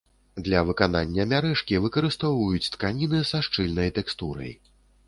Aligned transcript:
Для 0.45 0.61
выканання 0.69 1.25
мярэжкі 1.35 1.83
выкарыстоўваюць 1.85 2.71
тканіны 2.73 3.25
са 3.35 3.47
шчыльнай 3.51 3.97
тэкстурай. 4.01 4.51